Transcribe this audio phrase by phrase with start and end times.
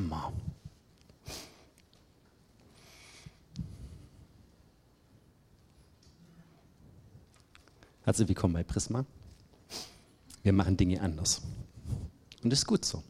[0.00, 0.32] Hammer.
[8.04, 9.04] Herzlich willkommen bei Prisma.
[10.42, 11.42] Wir machen Dinge anders.
[12.42, 13.02] Und das ist gut so.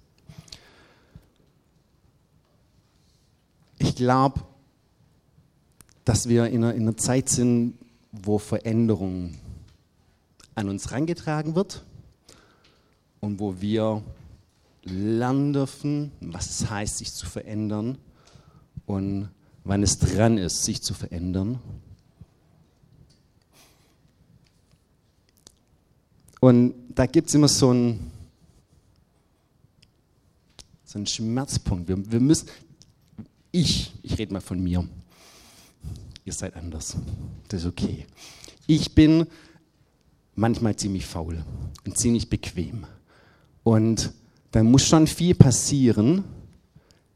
[3.79, 4.41] Ich glaube,
[6.05, 7.79] dass wir in einer, in einer Zeit sind,
[8.11, 9.38] wo Veränderung
[10.57, 11.84] an uns herangetragen wird
[13.20, 14.02] und wo wir
[14.84, 17.98] lernen dürfen, was es heißt, sich zu verändern
[18.87, 19.29] und
[19.65, 21.61] wann es dran ist, sich zu verändern.
[26.41, 28.11] Und da gibt es immer so einen,
[30.84, 31.87] so einen Schmerzpunkt.
[31.87, 32.48] Wir, wir müssen,
[33.53, 34.89] ich, ich rede mal von mir,
[36.25, 36.97] ihr seid anders,
[37.48, 38.06] das ist okay.
[38.67, 39.27] Ich bin
[40.34, 41.45] manchmal ziemlich faul
[41.84, 42.87] und ziemlich bequem.
[43.62, 44.12] Und
[44.51, 46.25] dann muss schon viel passieren,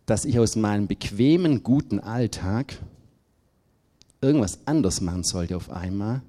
[0.07, 2.79] dass ich aus meinem bequemen, guten Alltag
[4.21, 6.23] irgendwas anders machen sollte auf einmal,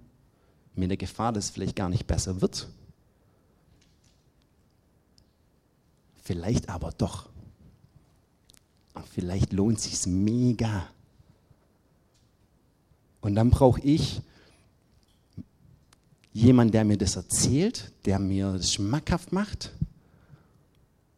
[0.76, 2.68] mit der Gefahr, dass es vielleicht gar nicht besser wird.
[6.22, 7.30] Vielleicht aber doch.
[9.14, 10.88] Vielleicht lohnt sich mega.
[13.22, 14.22] Und dann brauche ich
[16.34, 19.72] jemanden, der mir das erzählt, der mir das schmackhaft macht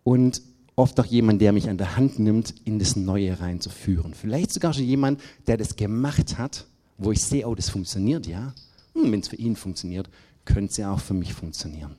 [0.07, 0.41] und
[0.77, 4.13] oft auch jemand, der mich an der Hand nimmt, in das Neue reinzuführen.
[4.13, 6.65] Vielleicht sogar schon jemand, der das gemacht hat,
[6.97, 8.53] wo ich sehe, oh, das funktioniert, ja.
[8.93, 10.09] Hm, Wenn es für ihn funktioniert,
[10.45, 11.97] könnte es ja auch für mich funktionieren.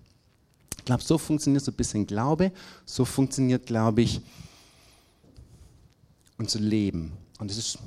[0.78, 2.50] Ich glaube, so funktioniert so ein bisschen Glaube,
[2.86, 4.22] so funktioniert, glaube ich,
[6.38, 7.12] unser Leben.
[7.38, 7.78] Und es ist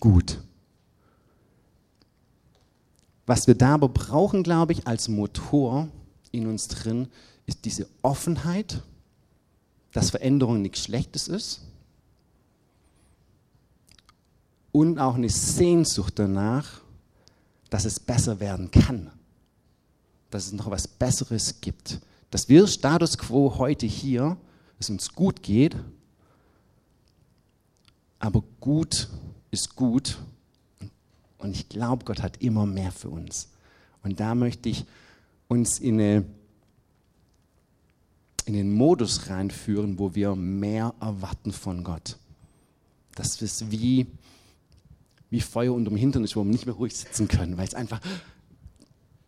[0.00, 0.42] gut.
[3.24, 5.86] Was wir da aber brauchen, glaube ich, als Motor
[6.32, 7.06] in uns drin,
[7.48, 8.82] ist diese Offenheit,
[9.92, 11.62] dass Veränderung nichts Schlechtes ist
[14.70, 16.82] und auch eine Sehnsucht danach,
[17.70, 19.10] dass es besser werden kann,
[20.30, 22.00] dass es noch was Besseres gibt,
[22.30, 24.36] dass wir Status quo heute hier,
[24.78, 25.74] es uns gut geht,
[28.18, 29.08] aber gut
[29.50, 30.18] ist gut
[31.38, 33.48] und ich glaube, Gott hat immer mehr für uns.
[34.02, 34.84] Und da möchte ich
[35.48, 36.24] uns in eine
[38.48, 42.16] in den Modus reinführen, wo wir mehr erwarten von Gott.
[43.14, 44.06] Das ist wie,
[45.28, 48.00] wie Feuer unterm Hintern ist, wo wir nicht mehr ruhig sitzen können, weil es einfach,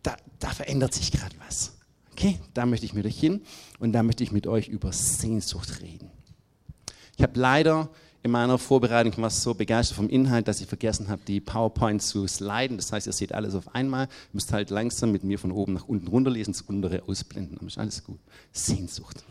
[0.01, 1.73] da, da verändert sich gerade was.
[2.13, 3.41] Okay, da möchte ich mit euch hin
[3.79, 6.09] und da möchte ich mit euch über Sehnsucht reden.
[7.15, 7.89] Ich habe leider
[8.23, 12.27] in meiner Vorbereitung war so begeistert vom Inhalt, dass ich vergessen habe, die PowerPoint zu
[12.27, 12.77] sliden.
[12.77, 14.07] Das heißt, ihr seht alles auf einmal.
[14.31, 17.57] Müsst halt langsam mit mir von oben nach unten runterlesen, das untere ausblenden.
[17.57, 18.19] Aber ist alles gut.
[18.51, 19.23] Sehnsucht.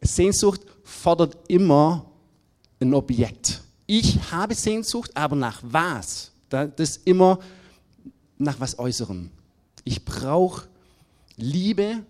[0.00, 2.06] Sehnsucht fordert immer
[2.80, 3.62] ein Objekt.
[3.86, 6.30] Ich habe Sehnsucht, aber nach was?
[6.48, 7.40] Das ist immer
[8.38, 9.30] nach was Äußerem.
[9.82, 10.68] Ich brauche
[11.36, 12.04] Liebe,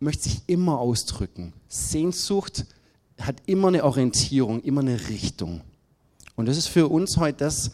[0.00, 1.52] möchte sich immer ausdrücken.
[1.68, 2.66] Sehnsucht
[3.20, 5.62] hat immer eine Orientierung, immer eine Richtung.
[6.36, 7.72] Und das ist für uns heute das,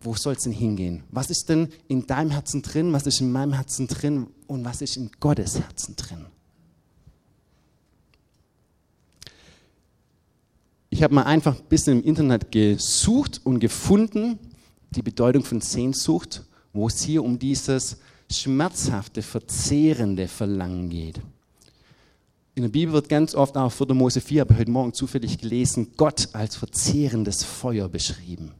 [0.00, 1.02] wo soll es denn hingehen?
[1.10, 2.92] Was ist denn in deinem Herzen drin?
[2.92, 4.28] Was ist in meinem Herzen drin?
[4.46, 6.26] Und was ist in Gottes Herzen drin?
[10.88, 14.38] Ich habe mal einfach ein bisschen im Internet gesucht und gefunden,
[14.90, 17.98] die Bedeutung von Sehnsucht, wo es hier um dieses
[18.30, 21.20] schmerzhafte, verzehrende Verlangen geht.
[22.54, 23.92] In der Bibel wird ganz oft auch 4.
[23.92, 28.52] Mose 4, habe ich heute Morgen zufällig gelesen, Gott als verzehrendes Feuer beschrieben.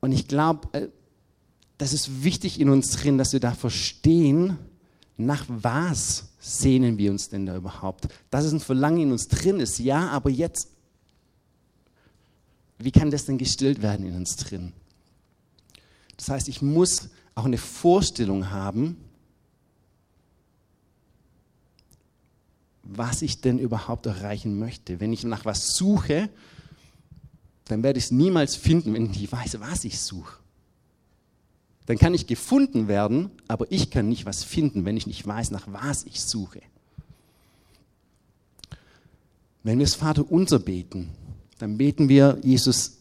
[0.00, 0.88] Und ich glaube, äh,
[1.78, 4.58] das ist wichtig in uns drin, dass wir da verstehen,
[5.16, 8.08] nach was sehnen wir uns denn da überhaupt?
[8.30, 10.68] Dass es ein Verlangen in uns drin ist, ja, aber jetzt,
[12.78, 14.72] wie kann das denn gestillt werden in uns drin?
[16.18, 18.98] Das heißt, ich muss auch eine Vorstellung haben,
[22.82, 25.00] was ich denn überhaupt erreichen möchte.
[25.00, 26.28] Wenn ich nach was suche,
[27.66, 30.38] dann werde ich es niemals finden, wenn ich nicht weiß, was ich suche.
[31.86, 35.52] Dann kann ich gefunden werden, aber ich kann nicht was finden, wenn ich nicht weiß,
[35.52, 36.60] nach was ich suche.
[39.62, 41.10] Wenn wir das Vater unser beten,
[41.58, 42.98] dann beten wir Jesus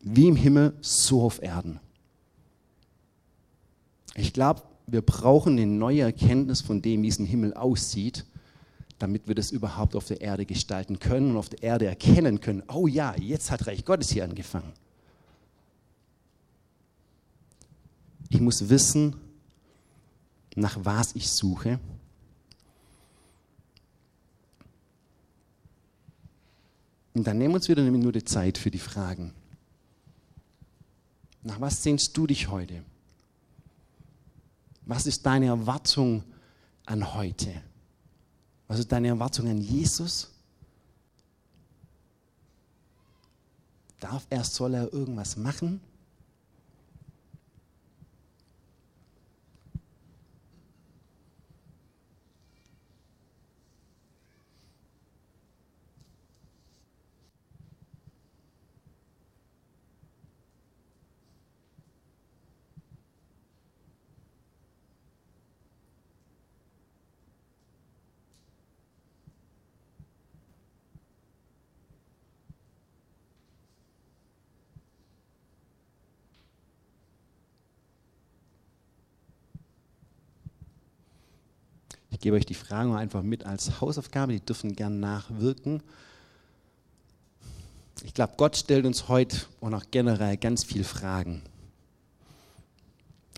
[0.00, 1.80] wie im Himmel, so auf Erden.
[4.16, 8.24] Ich glaube, wir brauchen eine neue Erkenntnis von dem, wie es im Himmel aussieht,
[8.98, 12.62] damit wir das überhaupt auf der Erde gestalten können und auf der Erde erkennen können,
[12.68, 14.72] oh ja, jetzt hat Reich Gottes hier angefangen.
[18.30, 19.16] Ich muss wissen,
[20.54, 21.78] nach was ich suche.
[27.12, 29.34] Und dann nehmen wir uns wieder eine Minute Zeit für die Fragen.
[31.42, 32.82] Nach was sehnst du dich heute?
[34.86, 36.22] Was ist deine Erwartung
[36.86, 37.52] an heute?
[38.68, 40.30] Was ist deine Erwartung an Jesus?
[44.00, 45.80] Darf er, soll er irgendwas machen?
[82.26, 85.80] Gebe euch die Fragen einfach mit als Hausaufgabe, die dürfen gern nachwirken.
[88.02, 91.40] Ich glaube, Gott stellt uns heute und auch generell ganz viele Fragen.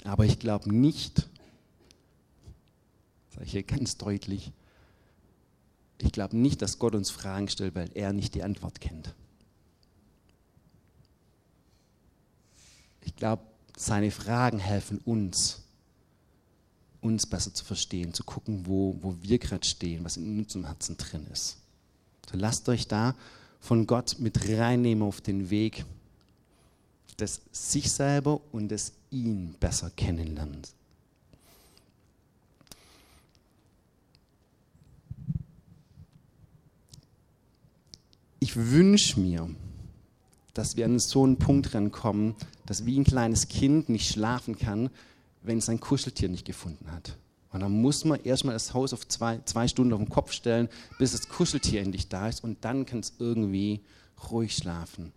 [0.04, 1.28] Aber ich glaube nicht,
[3.28, 4.52] sage ich hier ganz deutlich,
[6.00, 9.14] ich glaube nicht, dass Gott uns Fragen stellt, weil er nicht die Antwort kennt.
[13.02, 13.42] Ich glaube,
[13.76, 15.67] seine Fragen helfen uns,
[17.00, 20.96] uns besser zu verstehen, zu gucken, wo, wo wir gerade stehen, was in unserem Herzen
[20.96, 21.58] drin ist.
[22.30, 23.14] So lasst euch da
[23.60, 25.84] von Gott mit reinnehmen auf den Weg
[27.18, 30.62] des sich selber und des ihn besser kennenlernen.
[38.40, 39.50] Ich wünsche mir,
[40.54, 42.36] dass wir an so einen Punkt rankommen,
[42.66, 44.90] dass wie ein kleines Kind nicht schlafen kann,
[45.48, 47.16] wenn es sein Kuscheltier nicht gefunden hat.
[47.50, 50.68] Und dann muss man erstmal das Haus auf zwei, zwei Stunden auf den Kopf stellen,
[50.98, 53.80] bis das Kuscheltier endlich da ist und dann kann es irgendwie
[54.30, 55.12] ruhig schlafen.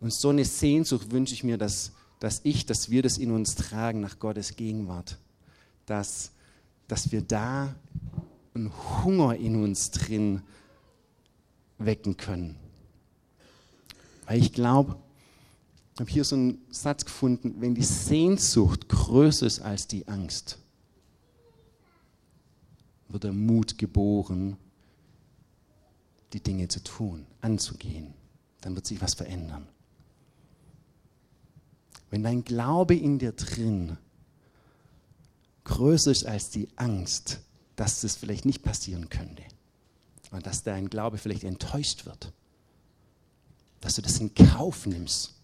[0.00, 3.54] Und so eine Sehnsucht wünsche ich mir, dass, dass ich, dass wir das in uns
[3.54, 5.18] tragen nach Gottes Gegenwart.
[5.84, 6.32] Dass,
[6.88, 7.74] dass wir da
[8.54, 8.72] einen
[9.04, 10.42] Hunger in uns drin
[11.76, 12.56] wecken können.
[14.24, 14.96] Weil ich glaube,
[16.00, 20.56] ich habe hier so einen Satz gefunden, wenn die Sehnsucht größer ist als die Angst,
[23.10, 24.56] wird der Mut geboren,
[26.32, 28.14] die Dinge zu tun, anzugehen.
[28.62, 29.68] Dann wird sich was verändern.
[32.08, 33.98] Wenn dein Glaube in dir drin
[35.64, 37.40] größer ist als die Angst,
[37.76, 39.42] dass das vielleicht nicht passieren könnte
[40.30, 42.32] und dass dein Glaube vielleicht enttäuscht wird,
[43.82, 45.34] dass du das in Kauf nimmst,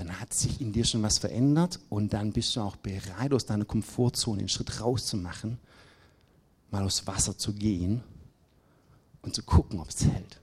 [0.00, 3.44] dann hat sich in dir schon was verändert und dann bist du auch bereit, aus
[3.44, 5.58] deiner Komfortzone einen Schritt rauszumachen,
[6.70, 8.02] mal aufs Wasser zu gehen
[9.20, 10.40] und zu gucken, ob es hält.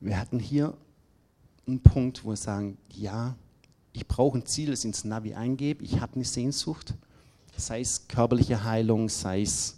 [0.00, 0.76] Wir hatten hier
[1.68, 3.36] einen Punkt, wo wir sagen, ja,
[3.92, 6.94] ich brauche ein Ziel, das ins Navi eingebe, ich habe eine Sehnsucht,
[7.56, 9.76] sei es körperliche Heilung, sei es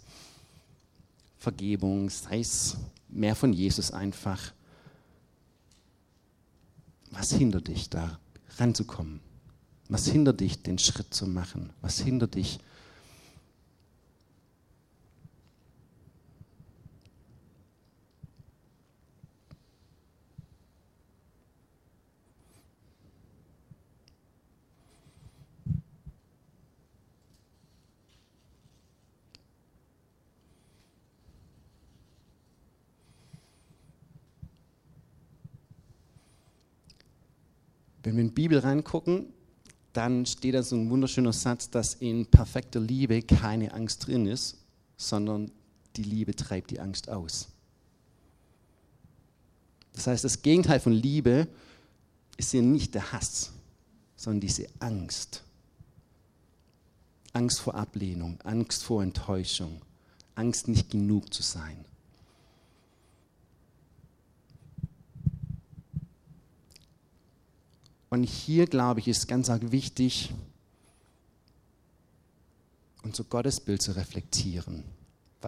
[1.37, 2.77] Vergebung, sei es
[3.09, 4.53] mehr von Jesus einfach.
[7.11, 8.19] Was hindert dich da
[8.57, 9.19] ranzukommen?
[9.89, 11.71] Was hindert dich, den Schritt zu machen?
[11.81, 12.59] Was hindert dich,
[38.15, 39.25] Wenn wir in die Bibel reingucken,
[39.91, 44.57] dann steht da so ein wunderschöner Satz, dass in perfekter Liebe keine Angst drin ist,
[44.95, 45.51] sondern
[45.97, 47.49] die Liebe treibt die Angst aus.
[49.91, 51.49] Das heißt, das Gegenteil von Liebe
[52.37, 53.51] ist hier nicht der Hass,
[54.15, 55.43] sondern diese Angst.
[57.33, 59.81] Angst vor Ablehnung, Angst vor Enttäuschung,
[60.35, 61.83] Angst nicht genug zu sein.
[68.15, 70.33] Und hier, glaube ich, ist ganz arg wichtig,
[73.03, 74.85] unser Gottesbild zu reflektieren.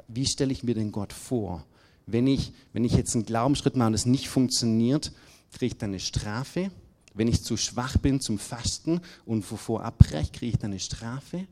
[0.10, 1.66] Wie stelle ich mir den Gott vor?
[2.08, 5.14] Wenn ich, wenn ich jetzt einen Glaubensschritt mache und es nicht funktioniert,
[5.54, 6.70] kriege ich dann eine Strafe.
[7.14, 11.48] Wenn ich zu schwach bin zum Fasten und wovor abbreche, kriege ich dann eine Strafe.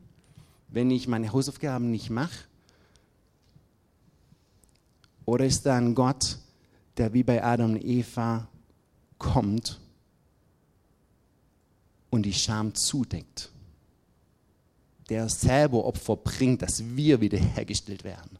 [0.68, 2.44] Wenn ich meine Hausaufgaben nicht mache,
[5.24, 6.36] Oder ist da ein Gott,
[6.98, 8.46] der wie bei Adam und Eva
[9.16, 9.80] kommt
[12.10, 13.50] und die Scham zudeckt?
[15.08, 18.38] Der selber Opfer bringt, dass wir wiederhergestellt werden.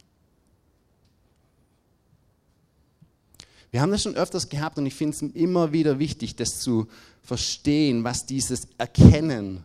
[3.71, 6.87] Wir haben das schon öfters gehabt und ich finde es immer wieder wichtig, das zu
[7.21, 9.63] verstehen, was dieses Erkennen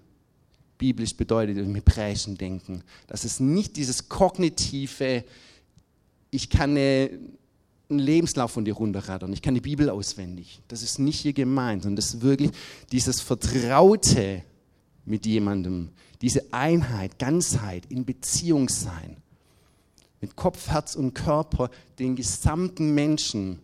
[0.77, 2.83] biblisch bedeutet im hebräischen Denken.
[3.07, 5.25] Dass es nicht dieses kognitive,
[6.31, 7.11] ich kann eine,
[7.93, 10.61] einen Lebenslauf von dir runterrattern, ich kann die Bibel auswendig.
[10.69, 12.51] Das ist nicht hier gemeint, sondern das ist wirklich
[12.91, 14.43] dieses Vertraute
[15.05, 19.17] mit jemandem, diese Einheit, Ganzheit, in Beziehung sein.
[20.21, 23.59] Mit Kopf, Herz und Körper den gesamten Menschen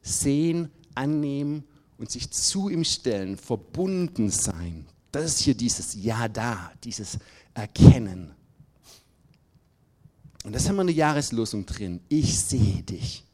[0.00, 1.64] sehen, annehmen
[1.98, 4.86] und sich zu ihm stellen, verbunden sein.
[5.12, 7.18] Das ist hier dieses Ja da, dieses
[7.54, 8.32] Erkennen.
[10.44, 12.00] Und das haben wir in der Jahreslosung drin.
[12.08, 13.24] Ich sehe dich.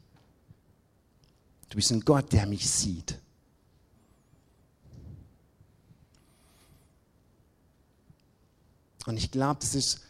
[1.69, 3.19] Du bist ein Gott, der mich sieht.
[9.05, 10.01] Und ich glaube, das ist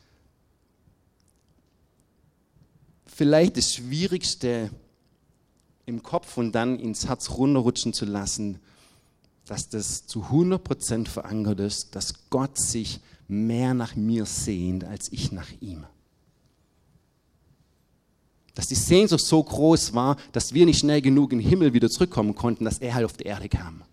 [3.05, 4.69] vielleicht das Schwierigste
[5.85, 8.59] im Kopf und dann ins Herz runterrutschen zu lassen,
[9.45, 15.31] dass das zu 100% verankert ist, dass Gott sich mehr nach mir sehnt als ich
[15.31, 15.85] nach ihm.
[18.55, 21.89] Dass die Sehnsucht so groß war, dass wir nicht schnell genug in den Himmel wieder
[21.89, 23.83] zurückkommen konnten, dass er halt auf die Erde kam.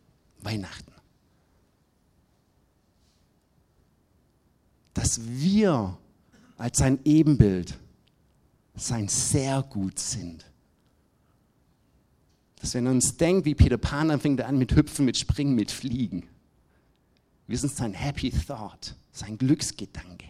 [0.40, 0.92] Weihnachten.
[4.94, 5.98] Dass wir
[6.56, 7.76] als sein Ebenbild
[8.74, 10.44] sein sehr gut sind
[12.62, 15.18] dass wenn er uns denkt, wie Peter Pan, dann fängt er an mit Hüpfen, mit
[15.18, 16.28] Springen, mit Fliegen.
[17.48, 20.26] Wir sind sein Happy Thought, sein Glücksgedanke.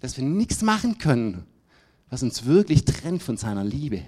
[0.00, 1.46] Dass wir nichts machen können,
[2.08, 4.02] was uns wirklich trennt von seiner Liebe.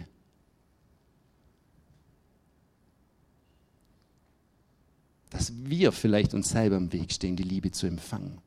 [5.31, 8.39] Dass wir vielleicht uns selber im Weg stehen, die Liebe zu empfangen.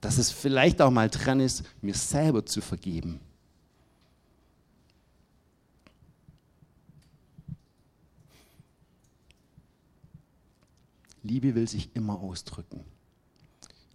[0.00, 3.20] Dass es vielleicht auch mal dran ist, mir selber zu vergeben
[11.28, 12.84] Liebe will sich immer ausdrücken.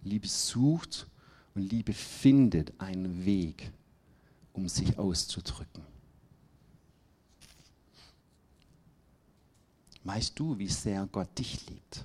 [0.02, 1.06] Liebe sucht
[1.54, 3.70] und Liebe findet einen Weg,
[4.52, 5.82] um sich auszudrücken.
[10.04, 12.04] Weißt du, wie sehr Gott dich liebt?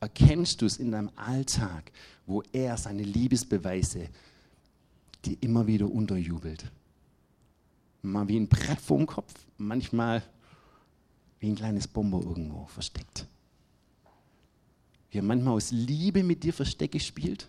[0.00, 1.92] Erkennst du es in deinem Alltag,
[2.26, 4.08] wo er seine Liebesbeweise
[5.24, 6.70] dir immer wieder unterjubelt?
[8.02, 10.22] Mal wie ein Brett vorm Kopf, manchmal
[11.40, 13.26] wie ein kleines Bomber irgendwo versteckt
[15.14, 17.48] wie er manchmal aus Liebe mit dir Verstecke spielt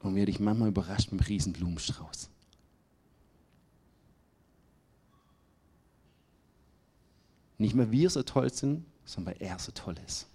[0.00, 2.30] und wie er dich manchmal überrascht mit einem riesen Blumenstrauß.
[7.58, 10.26] Nicht mehr wir so toll sind, sondern weil er so toll ist.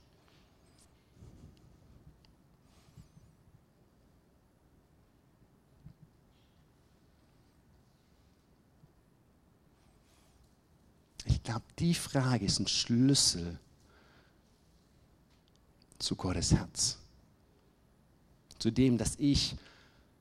[11.25, 13.59] Ich glaube, die Frage ist ein Schlüssel
[15.97, 16.99] zu Gottes Herz.
[18.59, 19.55] Zu dem, dass ich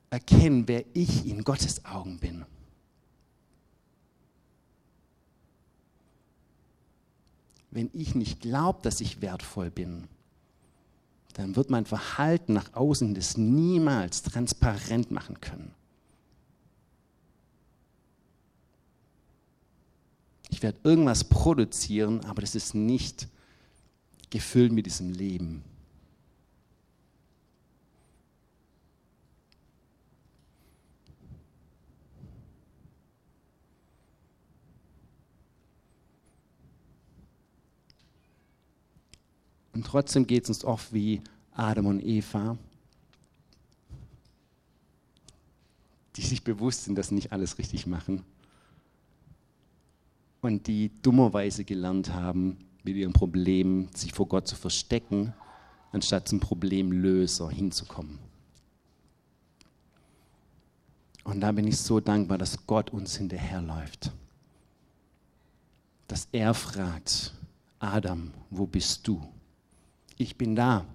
[0.09, 2.45] erkenne, wer ich in Gottes Augen bin.
[7.71, 10.07] Wenn ich nicht glaube, dass ich wertvoll bin,
[11.33, 15.73] dann wird mein Verhalten nach außen das niemals transparent machen können.
[20.49, 23.27] Ich werde irgendwas produzieren, aber das ist nicht
[24.29, 25.61] gefüllt mit diesem Leben.
[39.75, 42.57] Und trotzdem geht es uns oft wie Adam und Eva,
[46.15, 48.23] die sich bewusst sind, dass sie nicht alles richtig machen
[50.41, 55.33] und die dummerweise gelernt haben, mit ihrem Problem sich vor Gott zu verstecken,
[55.91, 58.19] anstatt zum Problemlöser hinzukommen.
[61.25, 64.11] Und da bin ich so dankbar, dass Gott uns hinterherläuft.
[66.07, 67.33] Dass er fragt,
[67.79, 69.34] Adam, wo bist du?
[70.17, 70.85] Ich bin da.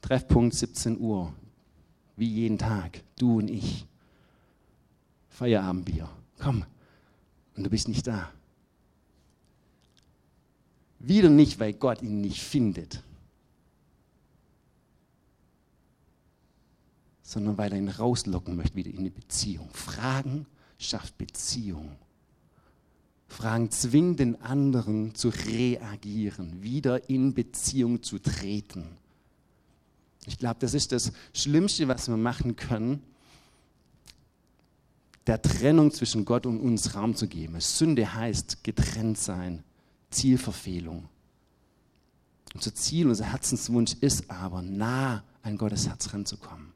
[0.00, 1.32] Treffpunkt 17 Uhr.
[2.16, 3.02] Wie jeden Tag.
[3.18, 3.86] Du und ich.
[5.28, 6.08] Feierabendbier.
[6.38, 6.64] Komm.
[7.56, 8.32] Und du bist nicht da.
[11.00, 13.02] Wieder nicht, weil Gott ihn nicht findet,
[17.22, 19.68] sondern weil er ihn rauslocken möchte, wieder in eine Beziehung.
[19.72, 21.96] Fragen schafft Beziehung.
[23.28, 28.86] Fragen zwingen den anderen zu reagieren, wieder in Beziehung zu treten.
[30.26, 33.02] Ich glaube, das ist das Schlimmste, was wir machen können,
[35.26, 37.60] der Trennung zwischen Gott und uns Raum zu geben.
[37.60, 39.62] Sünde heißt getrennt sein,
[40.10, 41.08] Zielverfehlung.
[42.54, 46.72] Unser Ziel, unser Herzenswunsch ist aber, nah an Gottes Herz ranzukommen.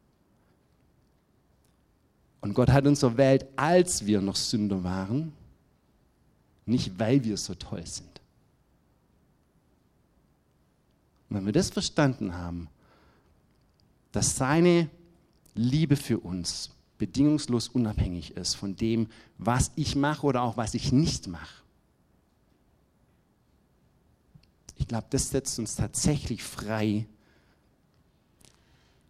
[2.43, 5.33] Und Gott hat uns erwählt, als wir noch Sünder waren,
[6.67, 8.21] nicht weil wir so toll sind.
[11.29, 12.69] Und wenn wir das verstanden haben,
[14.13, 14.91] dass seine
[15.55, 20.93] Liebe für uns bedingungslos unabhängig ist von dem, was ich mache oder auch was ich
[20.93, 21.63] nicht mache.
[24.77, 27.07] Ich glaube, das setzt uns tatsächlich frei,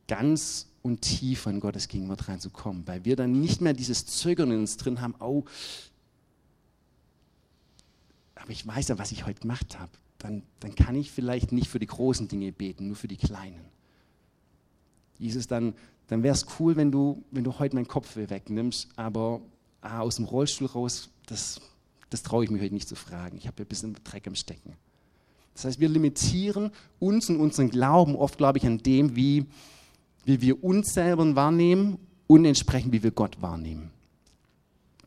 [0.09, 4.61] ganz und tief an Gottes Gegenwart reinzukommen, weil wir dann nicht mehr dieses Zögern in
[4.61, 5.44] uns drin haben, oh,
[8.42, 9.92] aber ich weiß ja, was ich heute gemacht habe.
[10.18, 13.64] Dann, dann kann ich vielleicht nicht für die großen Dinge beten, nur für die kleinen.
[15.18, 15.75] Jesus, dann,
[16.08, 19.40] dann wäre es cool, wenn du, wenn du heute meinen Kopf wegnimmst, aber
[19.80, 21.61] ah, aus dem Rollstuhl raus, das,
[22.11, 23.37] das traue ich mir heute nicht zu fragen.
[23.37, 24.75] Ich habe ja ein bisschen Dreck am Stecken.
[25.54, 29.46] Das heißt, wir limitieren uns und unseren Glauben oft, glaube ich, an dem, wie,
[30.25, 33.90] wie wir uns selber wahrnehmen und entsprechend, wie wir Gott wahrnehmen.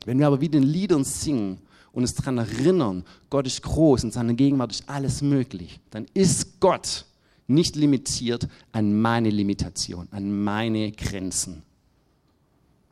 [0.05, 1.59] Wenn wir aber wie den Liedern singen
[1.95, 6.59] und uns daran erinnern, Gott ist groß und seine Gegenwart ist alles möglich, dann ist
[6.59, 7.05] Gott
[7.47, 11.63] nicht limitiert an meine Limitation, an meine Grenzen.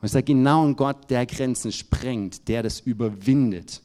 [0.00, 3.82] Und ich sage genau ein Gott, der Grenzen sprengt, der das überwindet.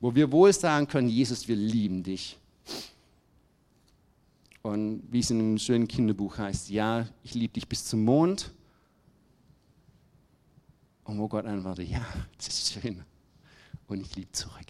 [0.00, 2.38] Wo wir wohl sagen können, Jesus, wir lieben dich.
[4.62, 8.50] Und wie es in einem schönen Kinderbuch heißt, ja, ich liebe dich bis zum Mond.
[11.04, 12.04] Und wo Gott antwortet, ja,
[12.36, 13.04] das ist schön.
[13.86, 14.66] Und ich liebe zurück.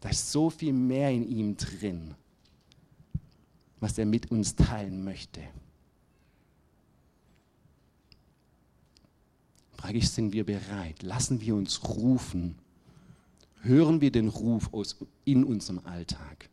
[0.00, 2.14] Da ist so viel mehr in ihm drin,
[3.80, 5.42] was er mit uns teilen möchte.
[9.72, 11.02] Frage ich, sind wir bereit?
[11.02, 12.56] Lassen wir uns rufen?
[13.62, 16.48] Hören wir den Ruf aus, in unserem Alltag?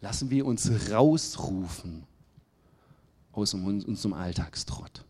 [0.00, 2.04] Lassen wir uns rausrufen
[3.32, 5.04] aus unserem Alltagstrott?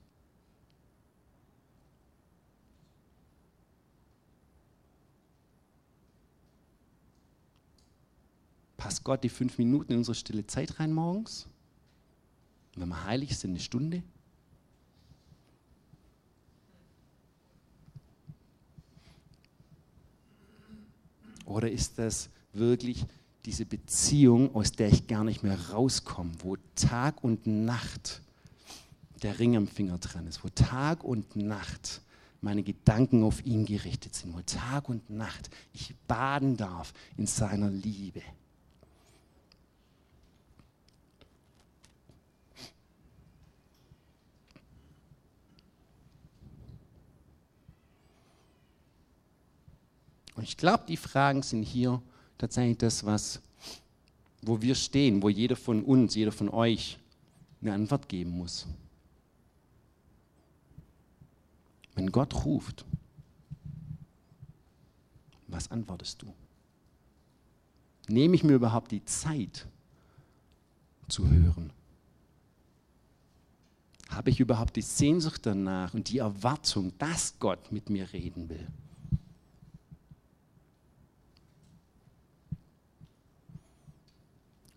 [8.85, 11.47] Passt Gott die fünf Minuten in unsere stille Zeit rein morgens?
[12.75, 14.03] Und wenn wir heilig sind, eine Stunde?
[21.47, 23.07] Oder ist das wirklich
[23.47, 28.21] diese Beziehung, aus der ich gar nicht mehr rauskomme, wo Tag und Nacht
[29.23, 32.03] der Ring am Finger dran ist, wo Tag und Nacht
[32.43, 37.71] meine Gedanken auf ihn gerichtet sind, wo Tag und Nacht ich baden darf in seiner
[37.71, 38.21] Liebe?
[50.35, 52.03] Und ich glaube, die Fragen sind hier
[52.39, 53.41] tatsächlich das, was,
[54.43, 56.99] wo wir stehen, wo jeder von uns, jeder von euch
[57.61, 58.67] eine Antwort geben muss.
[61.95, 62.85] Wenn Gott ruft,
[65.47, 66.35] was antwortest du?
[68.09, 69.67] Nehme ich mir überhaupt die Zeit
[71.09, 71.73] zu hören?
[74.11, 78.67] Habe ich überhaupt die Sehnsucht danach und die Erwartung, dass Gott mit mir reden will?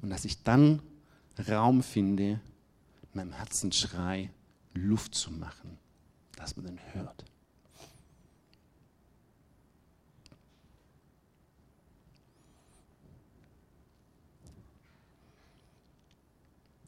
[0.08, 0.82] Und dass ich dann
[1.50, 2.40] Raum finde,
[3.12, 4.32] meinem Herzensschrei
[4.74, 5.78] Luft zu machen,
[6.38, 7.26] dass man den hört.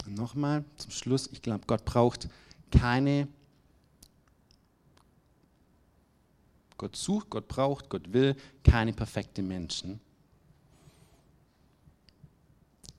[0.07, 2.29] Nochmal zum Schluss, ich glaube, Gott braucht
[2.71, 3.27] keine,
[6.77, 9.99] Gott sucht, Gott braucht, Gott will keine perfekten Menschen,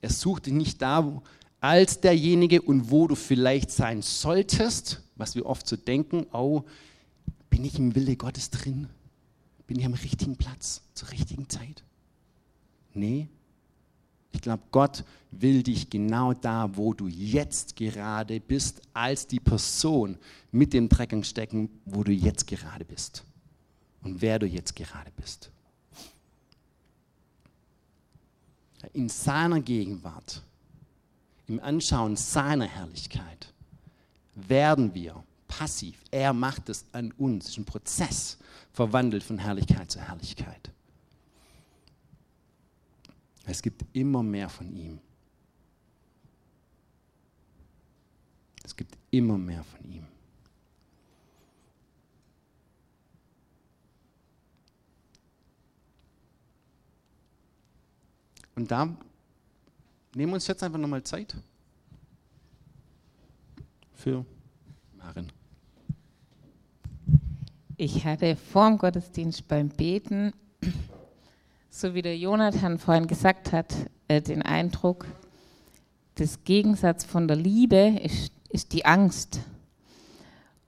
[0.11, 1.21] sucht dich nicht da
[1.59, 6.63] als derjenige und wo du vielleicht sein solltest, was wir oft so denken, oh,
[7.49, 8.87] bin ich im Wille Gottes drin?
[9.67, 11.83] Bin ich am richtigen Platz zur richtigen Zeit?
[12.93, 13.27] Nee.
[14.33, 20.17] Ich glaube, Gott will dich genau da, wo du jetzt gerade bist, als die Person
[20.51, 23.23] mit dem Dreck stecken, wo du jetzt gerade bist
[24.03, 25.51] und wer du jetzt gerade bist.
[28.93, 30.41] In seiner Gegenwart,
[31.47, 33.53] im Anschauen seiner Herrlichkeit
[34.35, 36.01] werden wir passiv.
[36.11, 37.45] Er macht es an uns.
[37.45, 38.37] Es ist ein Prozess,
[38.71, 40.71] verwandelt von Herrlichkeit zu Herrlichkeit.
[43.45, 44.99] Es gibt immer mehr von ihm.
[48.63, 50.07] Es gibt immer mehr von ihm.
[58.55, 58.85] Und da
[60.15, 61.35] nehmen wir uns jetzt einfach nochmal Zeit
[63.93, 64.25] für
[64.97, 65.31] Maren.
[67.77, 70.33] Ich hatte vor dem Gottesdienst beim Beten,
[71.69, 73.73] so wie der Jonathan vorhin gesagt hat,
[74.07, 75.05] äh, den Eindruck,
[76.15, 79.39] das Gegensatz von der Liebe ist, ist die Angst.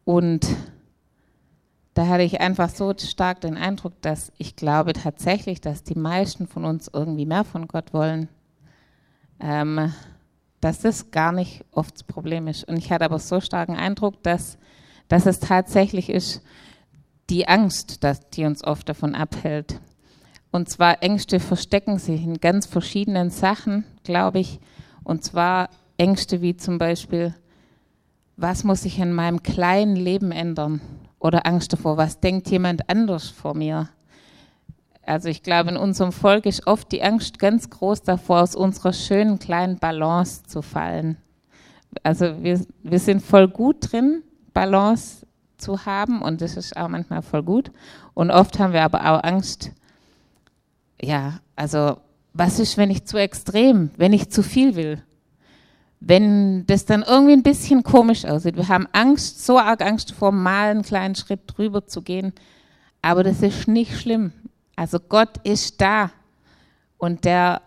[0.06, 0.48] Und
[1.94, 6.48] da hatte ich einfach so stark den Eindruck, dass ich glaube tatsächlich, dass die meisten
[6.48, 8.30] von uns irgendwie mehr von Gott wollen.
[9.40, 9.94] Ähm,
[10.64, 12.64] dass das gar nicht oft das Problem ist.
[12.64, 14.58] Und ich hatte aber so starken Eindruck, dass,
[15.10, 16.42] dass es tatsächlich ist
[17.30, 19.82] die Angst, dass, die uns oft davon abhält.
[20.52, 24.60] Und zwar Ängste verstecken sich in ganz verschiedenen Sachen, glaube ich.
[25.04, 27.34] Und zwar Ängste wie zum Beispiel,
[28.38, 30.80] was muss ich in meinem kleinen Leben ändern?
[31.24, 33.90] Oder Angst davor, was denkt jemand anders vor mir.
[35.06, 38.94] Also ich glaube, in unserem Volk ist oft die Angst ganz groß davor, aus unserer
[38.94, 41.18] schönen kleinen Balance zu fallen.
[42.04, 44.22] Also wir, wir sind voll gut drin,
[44.54, 45.26] Balance
[45.58, 47.72] zu haben und das ist auch manchmal voll gut.
[48.14, 49.72] Und oft haben wir aber auch Angst,
[51.02, 51.98] ja, also
[52.34, 55.02] was ist, wenn ich zu extrem, wenn ich zu viel will?
[56.06, 58.58] Wenn das dann irgendwie ein bisschen komisch aussieht.
[58.58, 62.34] Wir haben Angst, so arg Angst vor, mal einen kleinen Schritt drüber zu gehen.
[63.02, 64.34] Aber das ist nicht schlimm.
[64.76, 66.12] Also Gott ist da
[66.98, 67.62] und der,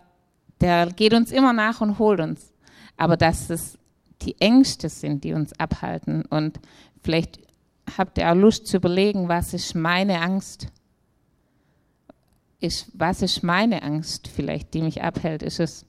[0.61, 2.53] der geht uns immer nach und holt uns.
[2.95, 3.79] Aber dass es
[4.21, 6.23] die Ängste sind, die uns abhalten.
[6.25, 6.59] Und
[7.01, 7.39] vielleicht
[7.97, 10.67] habt ihr auch Lust zu überlegen, was ist meine Angst?
[12.59, 15.41] Ist, was ist meine Angst vielleicht, die mich abhält?
[15.41, 15.86] Ist es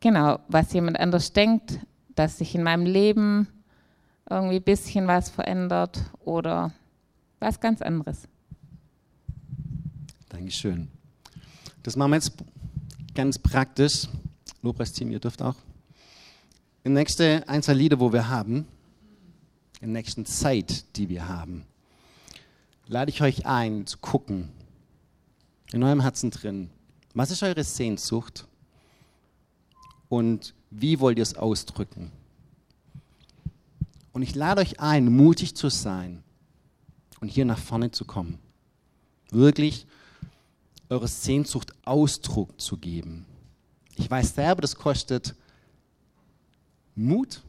[0.00, 1.78] genau, was jemand anders denkt,
[2.14, 3.48] dass sich in meinem Leben
[4.28, 6.72] irgendwie ein bisschen was verändert oder
[7.38, 8.28] was ganz anderes.
[10.28, 10.88] Dankeschön.
[11.82, 12.32] Das machen wir jetzt
[13.14, 14.08] ganz praktisch.
[14.62, 15.56] Lobpreisteam, ihr dürft auch.
[16.84, 18.66] In nächste ein, Lieder, wo wir haben,
[19.80, 21.64] in der nächsten Zeit, die wir haben,
[22.86, 24.50] lade ich euch ein, zu gucken,
[25.72, 26.70] in eurem Herzen drin,
[27.14, 28.46] was ist eure Sehnsucht?
[30.10, 32.12] Und wie wollt ihr es ausdrücken?
[34.12, 36.22] Und ich lade euch ein, mutig zu sein
[37.20, 38.38] und hier nach vorne zu kommen.
[39.30, 39.86] Wirklich
[40.88, 43.24] eure Sehnsucht Ausdruck zu geben.
[43.96, 45.36] Ich weiß selber, das kostet
[46.96, 47.42] Mut,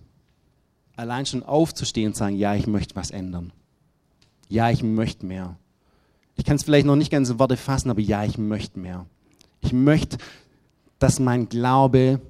[0.95, 3.52] allein schon aufzustehen und sagen, ja, ich möchte was ändern.
[4.50, 5.58] Ja, ich möchte mehr.
[6.36, 9.08] Ich kann es vielleicht noch nicht ganz in Worte fassen, aber ja, ich möchte mehr.
[9.62, 10.19] Ich möchte,
[11.00, 12.21] dass mein Glaube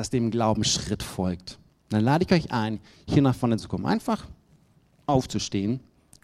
[0.00, 1.58] dass dem Glauben Schritt folgt.
[1.90, 3.84] Dann lade ich euch ein, hier nach vorne zu kommen.
[3.84, 4.26] Einfach
[5.04, 5.78] aufzustehen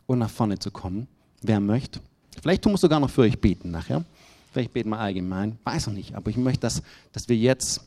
[0.06, 1.06] und nach vorne zu kommen,
[1.42, 2.00] wer möchte.
[2.40, 4.02] Vielleicht tun wir sogar noch für euch beten nachher.
[4.50, 6.14] Vielleicht beten wir allgemein, weiß noch nicht.
[6.14, 7.82] Aber ich möchte, dass, dass wir jetzt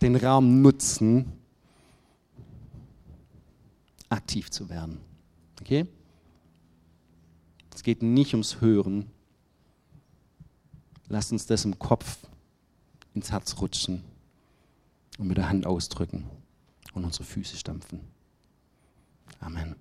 [0.00, 1.32] den Raum nutzen,
[4.10, 5.00] aktiv zu werden.
[5.60, 5.88] Okay?
[7.74, 9.06] Es geht nicht ums Hören.
[11.08, 12.18] Lasst uns das im Kopf
[13.12, 14.04] ins Herz rutschen
[15.20, 16.24] und mit der Hand ausdrücken
[16.94, 18.00] und unsere Füße stampfen.
[19.38, 19.76] Amen.